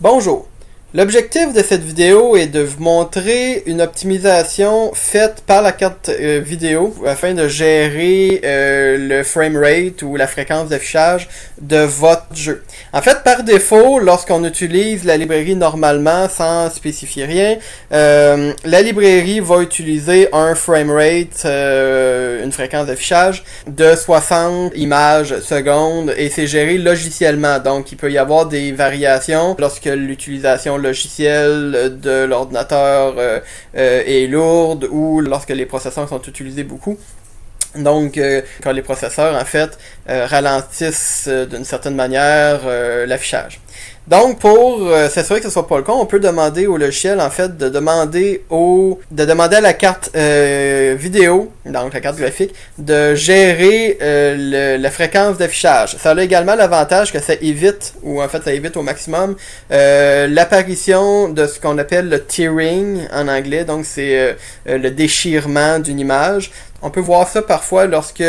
[0.00, 0.46] Bonjour.
[0.92, 6.40] L'objectif de cette vidéo est de vous montrer une optimisation faite par la carte euh,
[6.44, 11.28] vidéo afin de gérer euh, le frame rate ou la fréquence d'affichage
[11.60, 12.64] de votre jeu.
[12.92, 17.58] En fait, par défaut, lorsqu'on utilise la librairie normalement sans spécifier rien,
[17.92, 26.12] euh, la librairie va utiliser un frame rate, une fréquence d'affichage de 60 images secondes
[26.16, 27.60] et c'est géré logiciellement.
[27.60, 33.40] Donc, il peut y avoir des variations lorsque l'utilisation logiciel de l'ordinateur euh,
[33.76, 36.98] euh, est lourde ou lorsque les processeurs sont utilisés beaucoup.
[37.76, 39.78] Donc, euh, quand les processeurs, en fait,
[40.08, 42.66] ralentissent d'une certaine manière
[43.06, 43.60] l'affichage.
[44.08, 47.20] Donc, pour euh, s'assurer que ce soit pas le cas, on peut demander au logiciel,
[47.20, 52.16] en fait, de demander au, de demander à la carte euh, vidéo, donc la carte
[52.16, 55.96] graphique, de gérer euh, la fréquence d'affichage.
[55.98, 59.36] Ça a également l'avantage que ça évite, ou en fait, ça évite au maximum,
[59.70, 63.64] l'apparition de ce qu'on appelle le tearing en anglais.
[63.64, 66.50] Donc, c'est le déchirement d'une image.
[66.82, 68.24] On peut voir ça parfois lorsque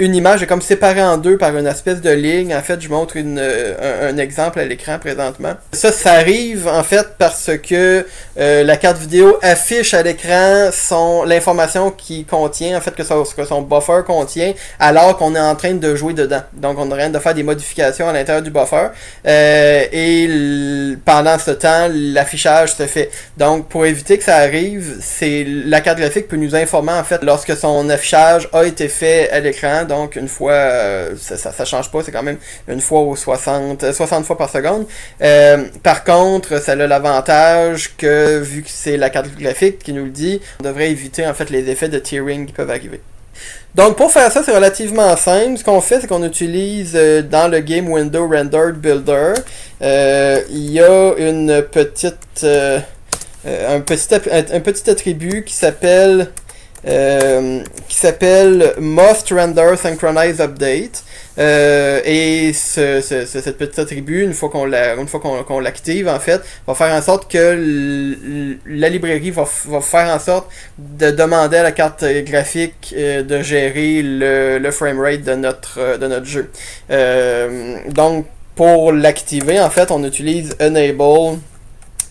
[0.00, 2.54] une image est comme séparée en deux par une espèce de ligne.
[2.54, 5.52] En fait, je montre une, un, exemple à l'écran présentement.
[5.72, 8.06] Ça, ça arrive en fait parce que
[8.38, 13.14] euh, la carte vidéo affiche à l'écran son l'information qui contient, en fait que, ça,
[13.36, 16.42] que son buffer contient, alors qu'on est en train de jouer dedans.
[16.54, 18.88] Donc, on est en train de faire des modifications à l'intérieur du buffer.
[19.26, 23.10] Euh, et pendant ce temps, l'affichage se fait.
[23.36, 27.22] Donc, pour éviter que ça arrive, c'est la carte graphique peut nous informer en fait
[27.22, 31.90] lorsque son affichage a été fait à l'écran donc une fois, euh, ça, ça, change
[31.90, 32.38] pas, c'est quand même
[32.68, 34.86] une fois ou 60, 60 fois par seconde.
[35.20, 40.04] Euh, par contre, ça a l'avantage que, vu que c'est la carte graphique qui nous
[40.04, 43.00] le dit, on devrait éviter en fait les effets de tearing qui peuvent arriver.
[43.74, 45.58] Donc pour faire ça, c'est relativement simple.
[45.58, 49.34] Ce qu'on fait, c'est qu'on utilise euh, dans le Game Window Rendered Builder,
[49.80, 56.28] il y a une petite, un, petit, un petit attribut qui s'appelle
[56.86, 61.04] euh, qui s'appelle Most Render Synchronize Update.
[61.38, 64.70] Euh, et ce, ce, cette petite attribut, une fois qu'on
[65.06, 70.14] fois qu'on, l'active, en fait, va faire en sorte que la librairie va, va, faire
[70.14, 70.48] en sorte
[70.78, 76.06] de demander à la carte graphique euh, de gérer le, le framerate de notre, de
[76.06, 76.50] notre jeu.
[77.88, 81.38] Donc, pour l'activer, en fait, on utilise Enable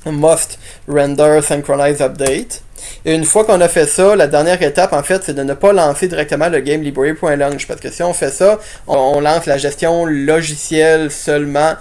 [0.06, 2.64] Must Render Synchronize Update.
[3.06, 5.72] Une fois qu'on a fait ça, la dernière étape, en fait, c'est de ne pas
[5.74, 7.68] lancer directement le game library.launch.
[7.68, 11.76] Parce que si on fait ça, on, lance la gestion logicielle seulement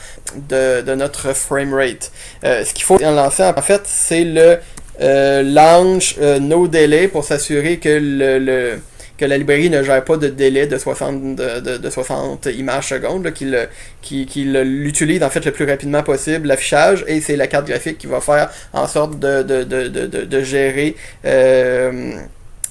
[0.49, 2.13] de, notre framerate.
[2.45, 4.59] Euh, ce qu'il faut en lancer, en fait, c'est le
[5.01, 8.81] euh, launch euh, no delay pour s'assurer que le
[9.19, 13.33] que la librairie ne gère pas de délai de 60, de, de, 60 images secondes,
[13.33, 13.69] qu'il
[14.01, 18.07] qui, l'utilise en fait le plus rapidement possible, l'affichage, et c'est la carte graphique qui
[18.07, 22.13] va faire en sorte de, de gérer euh,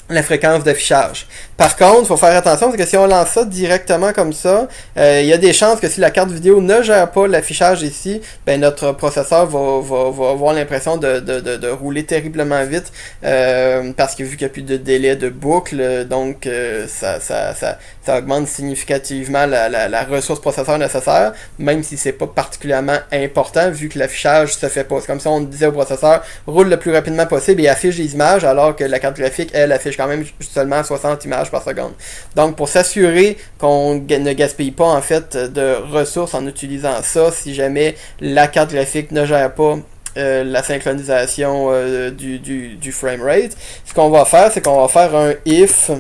[0.10, 1.28] la fréquence d'affichage.
[1.58, 4.68] Par contre, il faut faire attention parce que si on lance ça directement comme ça,
[4.98, 7.82] euh, il y a des chances que si la carte vidéo ne gère pas l'affichage
[7.82, 12.64] ici, ben notre processeur va, va, va avoir l'impression de, de, de, de, rouler terriblement
[12.66, 12.92] vite
[13.24, 17.20] euh, parce que vu qu'il n'y a plus de délai de boucle, donc euh, ça,
[17.20, 23.70] ça, ça, ça, augmente significativement la, ressource processeur nécessaire, même si c'est pas particulièrement important
[23.70, 25.00] vu que l'affichage se fait pas.
[25.02, 28.14] C'est comme si on disait au processeur roule le plus rapidement possible et affiche les
[28.14, 31.94] images alors que la carte graphique, elle, affiche quand même seulement 60 images par seconde.
[32.36, 37.54] Donc, pour s'assurer qu'on ne gaspille pas en fait de ressources en utilisant ça, si
[37.54, 39.78] jamais la carte graphique ne gère pas
[40.18, 44.88] euh, la synchronisation euh, du, du, du framerate, ce qu'on va faire, c'est qu'on va
[44.88, 45.92] faire un if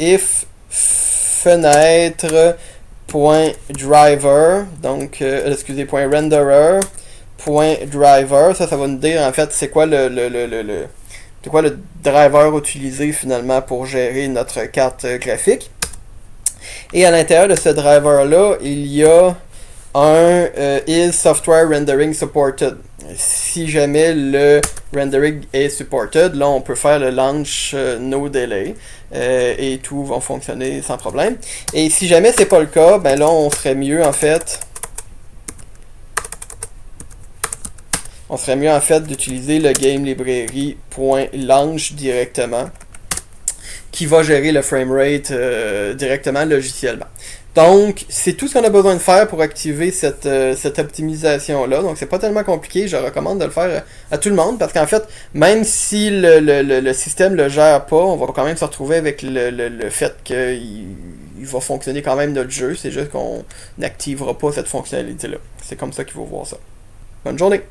[0.00, 2.56] if fenêtre
[3.06, 6.80] point driver donc euh, excusez point renderer
[7.36, 10.86] point driver ça ça va nous dire en fait c'est quoi le, le, le, le
[11.42, 15.70] c'est quoi le driver utilisé finalement pour gérer notre carte graphique.
[16.92, 19.34] Et à l'intérieur de ce driver-là, il y a
[19.94, 22.76] un euh, is software rendering supported.
[23.16, 24.60] Si jamais le
[24.94, 28.76] rendering est supported, là on peut faire le launch euh, no delay
[29.14, 31.36] euh, et tout va fonctionner sans problème.
[31.72, 34.60] Et si jamais c'est pas le cas, ben là on serait mieux en fait
[38.28, 42.70] on ferait mieux en fait d'utiliser le game librairie.launch directement
[43.90, 47.06] qui va gérer le framerate euh, directement logiciellement.
[47.56, 51.82] Donc, c'est tout ce qu'on a besoin de faire pour activer cette, euh, cette optimisation-là.
[51.82, 52.86] Donc, c'est pas tellement compliqué.
[52.86, 55.02] Je recommande de le faire à, tout le monde parce qu'en fait,
[55.34, 58.96] même si le, le, le, système le gère pas, on va quand même se retrouver
[58.96, 60.86] avec le, le fait qu'il
[61.40, 62.76] il va fonctionner quand même notre jeu.
[62.76, 63.44] C'est juste qu'on
[63.78, 65.38] n'activera pas cette fonctionnalité-là.
[65.62, 66.58] C'est comme ça qu'il faut voir ça.
[67.24, 67.62] Bonne journée!